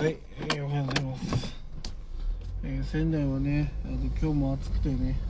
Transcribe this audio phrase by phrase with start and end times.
[0.00, 1.54] はい、えーおはようございます。
[2.64, 5.20] えー仙台はね、あの今日も暑くてね、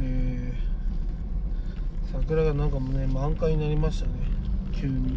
[0.00, 4.14] えー桜がなんかもね満開になりましたね、
[4.72, 5.16] 急に。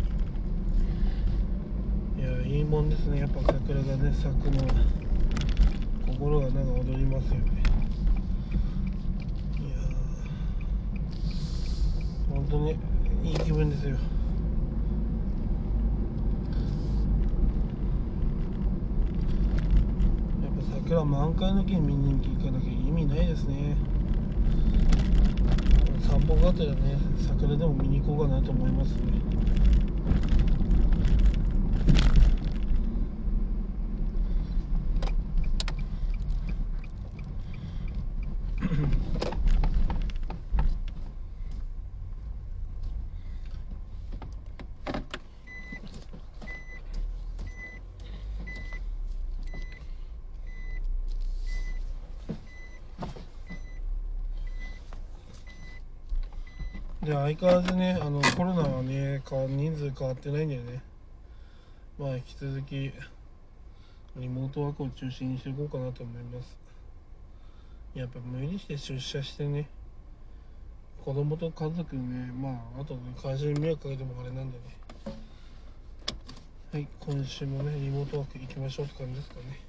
[2.20, 4.74] いや、いいもんですね、やっぱ桜がね、咲くのは、
[6.06, 7.63] 心がなんか踊りますよね。
[9.58, 9.78] いや、
[12.29, 12.78] 本当に
[13.24, 13.96] いい気分ですよ。
[20.44, 23.75] やっぱ桜満開の木に見に行かなきゃ意味ないですね。
[26.08, 29.16] 散歩がてらね桜でも見に行こうかなと思いますね。
[57.06, 60.81] で相変わらずねあのコロナはね人数変わってないんだよね。
[62.00, 62.92] まあ引き続き
[64.16, 66.58] リモートワークを中心にしていこうかなと思います。
[67.94, 69.70] やっぱ無理して出社してね
[71.03, 74.64] 子供と家族にねまああとね会社に迷惑かけてもあれなんでね。
[76.72, 79.59] はい今週もねリモートワーク行きましょうって感じですかね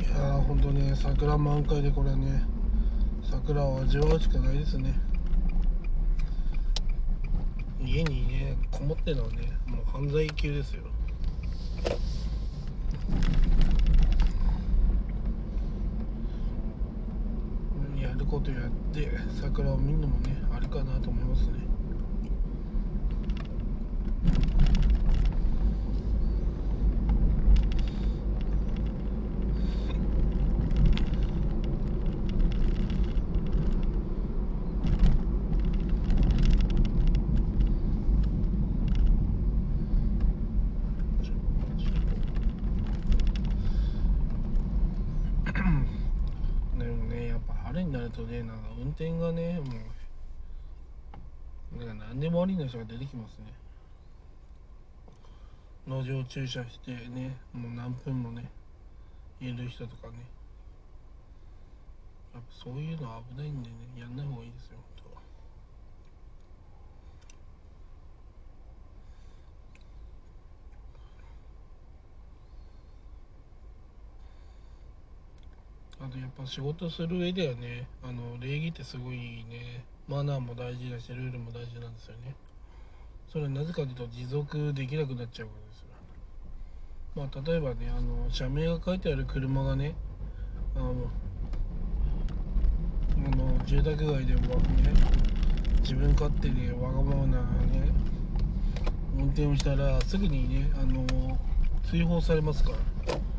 [0.00, 2.44] いやーほんと桜満開でこれね
[3.30, 4.94] 桜を味わうしかないですね。
[7.84, 10.82] 家にねこもってるのはねもう犯罪級ですよ。
[18.00, 19.10] やることやって
[19.40, 21.62] 桜を見るのもねありかなと思いますね
[46.78, 49.64] でもねやっぱ春になるとねなんか運転がねも
[51.80, 53.46] うなんか何でも悪いの人が出てきますね。
[55.86, 58.50] 路上駐車してねもう何分もね
[59.40, 60.14] いる人とかね。
[62.34, 64.78] やっぱそういうのは危ないんでねやんない方がいいですよ。
[76.04, 82.34] あとやっぱ仕事する上ではねあの礼儀ってすごいねマナーも大事だしルールも大事なんですよね。
[83.28, 85.86] それはなぜかというと持続できなくなっちゃうからですよ。
[87.14, 89.94] まあ例えばねあの社名が書いてある車がね
[90.74, 91.08] あの
[93.24, 94.48] あの住宅街ではね
[95.82, 97.92] 自分勝手でわがままなね
[99.16, 101.38] 運転をしたらすぐにねあの
[101.88, 103.31] 追放されますから。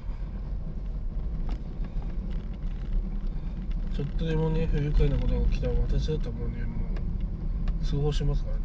[3.95, 6.77] ちょっとでもね不愉快なことが起きたら私だったらもうねも
[7.79, 8.63] う通報しますからね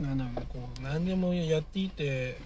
[0.00, 2.38] なんだろうねこう何でもやっていて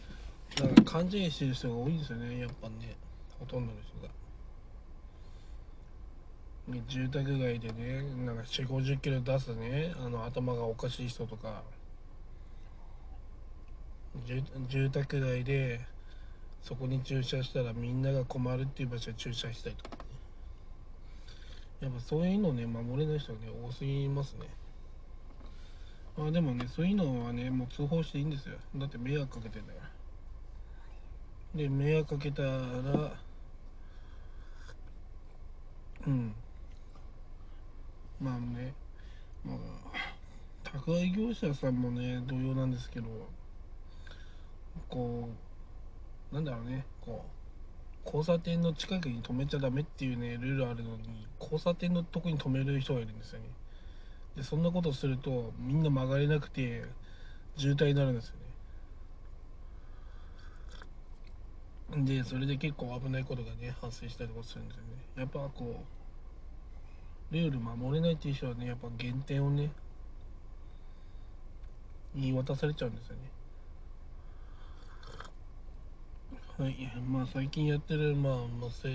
[0.58, 2.96] なんか勘違いしてる人が多いんですよねやっぱね
[3.38, 4.12] ほとんどの人が。
[6.86, 11.62] 住宅街でねなんか4 5 0キロ出すねあの頭がおかしい人とか。
[14.26, 15.80] 住住宅街で
[16.62, 20.04] そこに駐車したらみんなが困るっていう場所に駐車したりとかね。
[21.80, 24.48] やっぱそういうのね守れない人がね多すぎますね。
[26.16, 28.56] まあでもねそういうのはねもう通報していいんですよ。
[28.76, 29.80] だって迷惑かけてんだか
[31.54, 31.62] ら。
[31.62, 32.48] で迷惑かけたら
[36.06, 36.34] うん。
[38.20, 38.74] まあね。
[39.44, 39.56] まあ
[40.64, 43.06] 宅配業者さんもね同様なんですけど
[44.88, 45.28] こ
[46.30, 46.84] うなんだろうね。
[47.00, 47.28] こう
[48.04, 53.46] 交差点の近くに止めちゃダメっていうねルールあるのに交差点のとこに止める人がいるんですよね。
[54.36, 56.84] でそんなことするとみんな曲がれなくて
[57.56, 58.34] 渋滞になるんですよ
[61.96, 62.04] ね。
[62.04, 64.90] でそれで結構危ないことがね発生したりとかするんですよね。
[65.16, 65.97] やっぱこう
[67.30, 69.70] ルール守れないっていう人はねやっぱ減点をね
[72.14, 73.22] 言い渡されちゃうんですよね。
[76.58, 76.75] はい
[77.08, 78.88] まあ最近やってるまあまあせ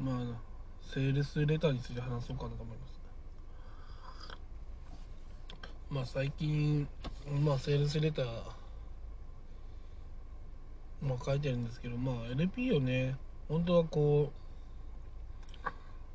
[0.00, 0.46] まあ
[0.92, 3.00] セールスレターについて話そうかなと思います。
[5.90, 6.86] まあ最近
[7.40, 8.26] まあセールスレター
[11.02, 13.16] まあ書いてるんですけどまあ LP をね
[13.48, 14.45] 本当はこう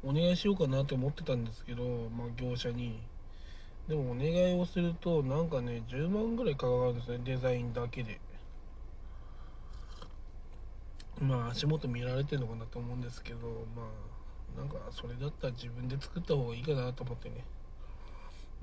[0.04, 1.84] お願いしようかなと思ってたんですけど
[2.16, 3.00] まあ業者に。
[3.88, 8.20] でもお願いをするとなんかね10万ぐらいかかるんですねデザインだけで。
[11.20, 13.40] まあ足元見られてるのかなと思うんですけど
[13.76, 17.44] まあなんかそれだったら自分で作った方がいいかなと思ってね。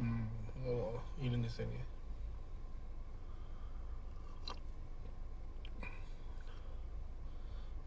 [0.01, 0.29] うん
[1.21, 1.85] いるんですよね。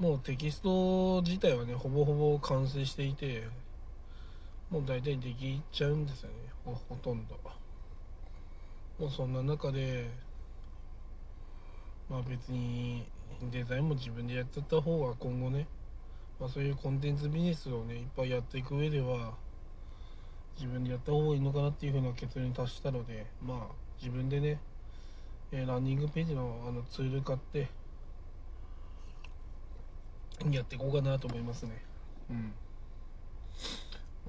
[0.01, 3.43] もうテキスト自体はねほぼほぼ完成していて
[4.71, 6.35] もう大体できちゃうんですよね。
[6.65, 7.35] ほほとんど。
[8.97, 10.09] もうそんな中で
[12.09, 13.05] まあ別に
[13.51, 15.67] デザインも自分でやってた方が今後ね、
[16.39, 19.35] まあ、そういうコンテンツビジネスをねいっぱいやっていく上では
[20.55, 24.59] 自分でやった方がいいのかなっていうふうな結論に達したのでまあ自分でね、
[25.51, 27.67] え、ランニングページのあのツール買って
[30.49, 31.83] やっていこうかなと思いますね。
[32.29, 32.53] うん。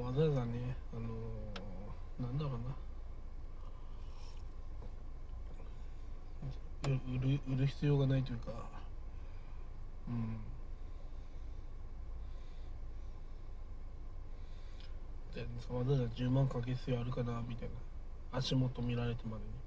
[0.05, 2.59] わざわざねあのー、なんだろうな。
[6.85, 6.88] 売
[7.20, 8.53] る売る必要がないというか。
[10.09, 10.37] うん。
[15.35, 15.41] で
[15.75, 18.38] わざわざ10万かける必要あるかなみたいな。
[18.38, 19.62] 足元見られてまでに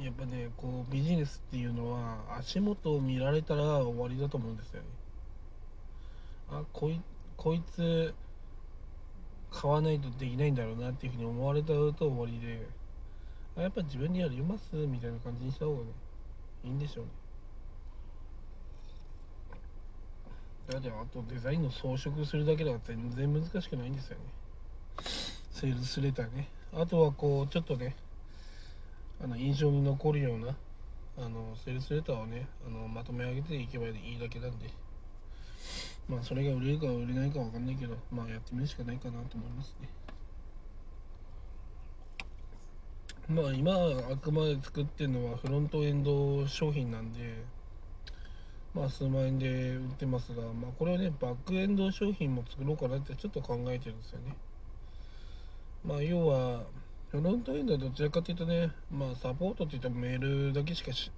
[0.00, 4.86] やっぱねこうビジネスっていうのは足元を見られたら終わりだと思うんですよね。
[6.50, 7.00] あこい
[7.36, 8.14] こいつ
[9.50, 12.66] 買わないとできないんだろうなっていうふうに思われたと終わりで。
[13.56, 15.86] あやっぱ自分にやりますみたいな感じにした方がね
[16.64, 17.10] いいんでしょうね。
[20.70, 24.24] だってあとデザインの装飾するだけでは全然難しくないんですよね。
[25.50, 26.48] セールスレターね。
[26.72, 27.96] あとはこうちょっとね
[29.22, 30.56] あの印象に残るような
[31.18, 34.70] あのセールスレターをねあのまとめ上げていけばいいだけなんで。
[36.10, 39.88] まあそれが売れるか売れないかわかんないけどまあやってみるしかないかなと思いますね。
[43.28, 43.72] まあ今
[44.10, 47.44] あくまで作ってるのはフロントエンド商品なんで
[48.74, 54.34] まあ数万円で売ってますが、まあ、これをねバックエンド商品も作ろうかなってちょっと考えてるんですよね。
[55.84, 56.64] まあ要は
[57.10, 61.10] フロントエンドはどちらかというとねまあサポートって言ってもメールだけしかし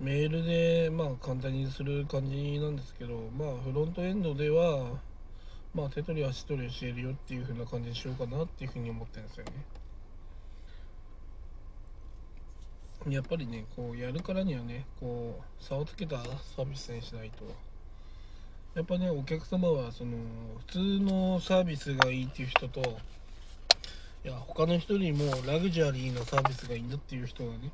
[0.00, 4.98] メールでまあ簡単にする感じなんですけどまあフロントエンドでは
[5.74, 9.52] まあ手取り足取り教えるよっていう風な感じにしようかなっていう風に思ってるんですよね。
[13.08, 16.16] やっぱりねこうやるからにはねこう差をつけた
[16.56, 17.44] サービスにしないと。
[18.74, 20.16] やっぱねお客様はその
[20.66, 22.98] 普通のサービスがいいっていう人と
[24.22, 27.72] いや他の人にもラグジュアリーなサービスがいいんだっていう人がね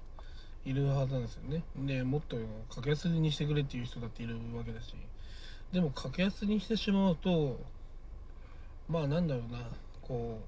[0.65, 1.63] いるはずなんですよね。
[1.77, 2.37] でもっと
[2.75, 4.95] 格安にしてくれっていう人だっているわけだし。
[5.73, 7.59] でも格安にしてしまうと
[8.89, 9.59] まあなんだろうな。
[10.03, 10.41] こ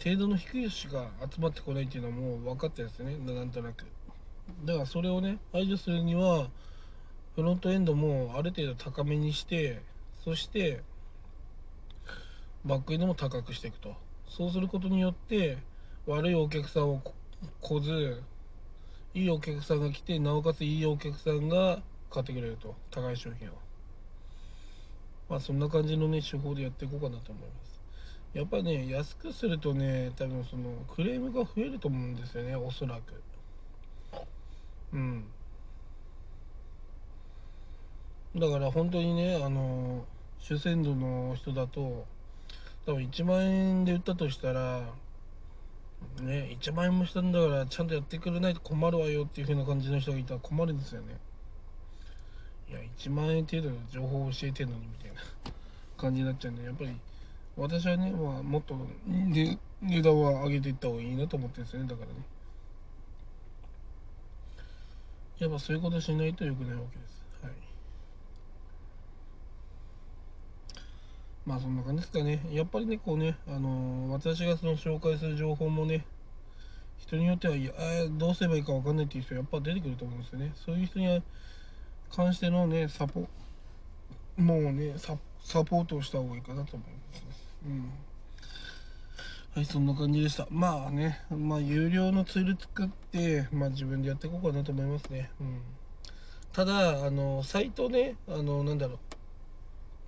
[0.00, 3.16] う程度の低いしか集まってこないっていうのはもう分かってるんですね。
[3.18, 3.84] なんとなく。
[4.64, 6.48] だからそれをね排除するには
[7.34, 9.80] フロントエンドもある程度高めにして
[10.22, 10.82] そして
[12.64, 13.94] バックエンドも高くしていくと。
[14.28, 15.58] そうすることによって
[16.06, 17.02] 悪いお客さんを
[17.60, 18.22] 来ず
[19.14, 22.74] いいお客さんが来てなおかついいお客さんが買ってくれると。
[22.90, 23.52] 高い商品を。
[25.28, 27.80] まあそんな感じのね手法でやっていこうかなと思います。
[28.34, 33.22] やっぱね安くするとね多分そのクレームが増えると思うんですよねおそらく。
[34.92, 35.24] うん。
[38.36, 40.04] だから本当にねあの
[40.40, 42.06] 主戦度の人だと
[42.86, 44.82] 多分1万円で売ったとしたら
[46.20, 51.16] ね1万円もしたんだからちゃんとやってくれないと困るわよっていう風な感じの人がいたら困るんですよね。
[52.70, 55.16] いや1万円程度の情報を教えてんのにみたいな
[55.96, 56.90] 感じになっちゃうんでやっぱり
[57.56, 58.76] 私はね、まあ、もっと
[59.06, 59.58] 値
[60.02, 62.14] 段は上げていった方がいいなと思ってるんですよねだからね。
[65.38, 67.52] やっぱそういうことしないと良くないわけですはい
[71.46, 72.40] まあそんな感じですかね。
[72.50, 76.06] やっぱりねこうねあのー、私がその紹介する情報もね
[76.96, 77.72] 人によってはいや
[78.10, 80.52] どうすればいいか分かんないっていう人やっぱ出てくると思うんですよね。
[80.54, 81.22] そういう人に
[82.10, 83.28] 関してのねサポ
[84.36, 85.16] もうねサ
[85.64, 87.90] ポートをした方がいいかなと思いますうん。
[89.54, 90.46] はいそんな感じでした。
[90.50, 95.30] まあねまあ有料のツール作ってまあ自分でやっていこうかなと思いますね。
[95.40, 95.60] うん。
[96.52, 98.98] ただあのサイトねあのなんだろう。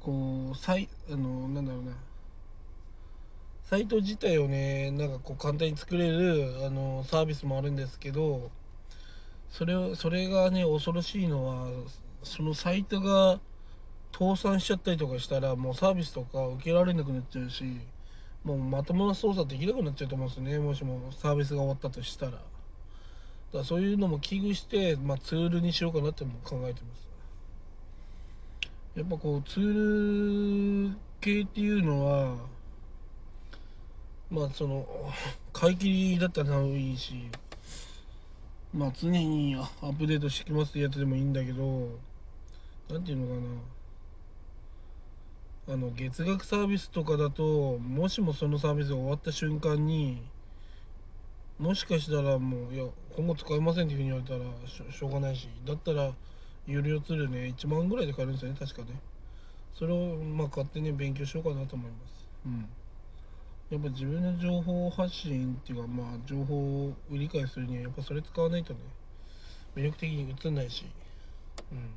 [0.06, 1.90] こうサイあのなんだろうな。
[3.64, 8.52] サイト自体をねなんかこう簡単に作れるあのサービスもあるんですけど
[9.50, 11.68] それをそれがね恐ろしいのは
[12.22, 13.40] そのサイトが
[14.12, 17.64] 倒産しちゃったりとかしたらもうサービスとか受けられなくなっちゃうし
[18.44, 20.58] もうまともな操作できなくなっちゃうと思うんですよね。
[20.60, 22.30] もしもサービスが終わったとしたら。
[22.30, 22.44] だか
[23.58, 27.15] らそういうのも危惧して、まあ、ツールにしようかなっても考えてます。
[28.96, 32.34] やっぱこうツール系っていうのは
[34.30, 34.86] まあその
[35.52, 37.28] 買い切りだったらいいし
[38.72, 41.90] まあ常にアップデートしてきますってやつでもいいんだけど
[42.88, 43.76] 何ていうのかな。
[45.68, 50.22] あの月額サービスとかだともしもそのサービスが終わった瞬間に
[51.58, 52.86] もしかしたらもういや
[53.16, 54.44] 今後使えませんっていうふうに言われたら
[54.92, 56.14] しょうがないしだったら
[56.66, 59.00] 有料ツールね1万ぐらいで買えるんですよね確かね。
[59.78, 62.26] それをまあ買ってね勉強しようかなと思います。
[62.46, 62.68] うん。
[63.70, 68.80] やっぱ自分の情報発信っていうかまあ情報を理解するにはやっぱそれ使わないとね
[69.76, 70.86] 魅力的に映んないし。
[71.72, 71.90] うん。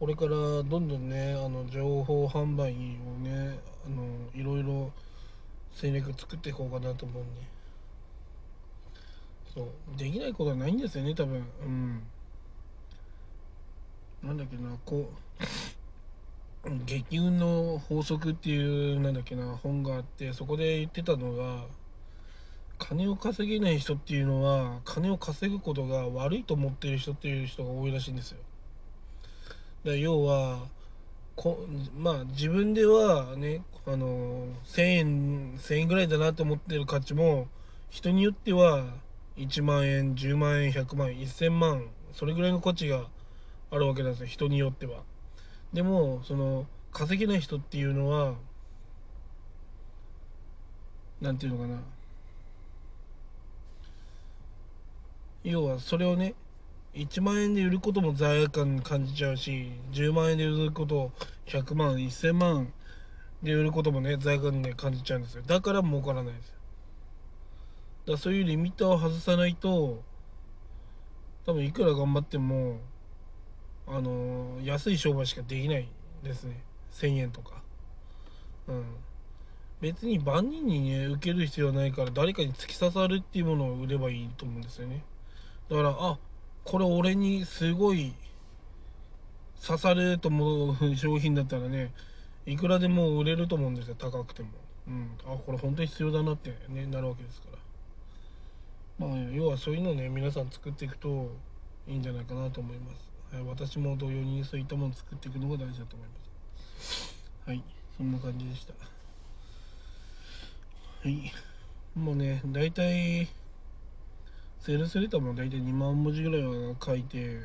[0.00, 2.76] これからどんどんねあの情報販売を
[3.18, 4.04] ねあの
[4.34, 4.92] いろいろ
[5.74, 7.40] 戦略作っていこうかなと思うんで。
[9.54, 11.46] そうできないことはないんですよね多分。
[11.62, 12.02] うん
[14.22, 15.10] なんだっけなこ
[16.64, 21.64] う激運の法則っていうなんだっけな本があってそこで言ってたのが
[22.78, 28.38] 金を稼げない人っていうのは金を稼ぐことが悪いと思ってる人っていう人が多いらしいんですよ。
[29.84, 30.66] だ要は
[31.36, 31.64] こ
[31.96, 37.46] まあ自分ではねあの1000円1000円ぐらいだなと思ってる価値も
[37.90, 38.84] 人によっては
[39.36, 43.06] 1万円10万円100万円1000万それぐらいの価値が
[43.70, 45.02] あるわけなんですよ人によっては。
[45.72, 48.34] でもその稼げない人っていうのは
[51.20, 51.80] 何て言うのかな。
[55.44, 56.34] 要はそれをね
[56.94, 61.12] 1万円で売ることも罪悪感感じちゃうし10万円で売ること
[61.46, 62.72] 100万1000万
[63.42, 65.42] で売ることもね罪悪感で感じちゃうんですよ。
[65.46, 66.54] だから儲からないですよ。
[68.06, 70.02] だからそういうリミッターを外さないと
[71.46, 72.78] 多分いくら頑張っても
[73.90, 75.88] あの、安い商売しかできない
[76.22, 76.60] ですね。
[76.92, 77.62] 1000円とか。
[78.68, 78.84] うん。
[79.80, 85.04] 別に万人にね受ける必要はないから誰かに突き刺さるっていうものを売ればいいと思うんですよね。
[85.70, 86.18] だからあ
[86.64, 88.12] これ俺にすごい
[89.64, 91.92] 刺さると思う商品だったらね
[92.44, 93.94] いくらでも売れると思うんですよ。
[93.96, 94.48] 高くても。
[94.88, 95.10] うん。
[95.24, 97.48] あこれ本当に必要だなってねなるわけですか
[98.98, 99.06] ら。
[99.06, 101.30] まあ要はそういうのをね皆さん作っていくと
[101.86, 103.07] いいんじゃないかなと思います、
[103.46, 106.14] 私も同様にそういったものを作っていくのが大事だと思いま
[106.80, 107.14] す。
[107.46, 107.62] はい
[107.96, 108.72] そんな感じでした。
[108.72, 108.80] は
[111.08, 111.32] い。
[111.94, 113.28] もうね大体
[114.60, 117.40] セールスレターも大体2万文字ぐらいは書いて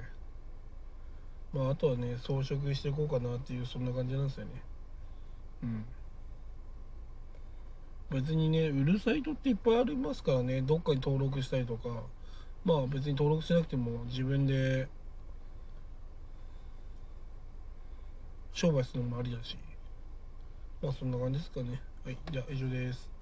[1.54, 4.52] まああとはね装飾していこうかなっていうそんな感じなんですよね。
[5.64, 5.86] うん。
[8.12, 10.62] 別にね売るサイトっていっぱいありますからね。
[10.62, 12.04] どっかに登録したりとか。
[12.64, 14.88] まあ別に登録しなくても自分で
[18.54, 19.58] 商売するのもありだし。
[20.82, 21.82] まあそんな感じですかね。
[22.06, 23.13] はいじゃあ以上です。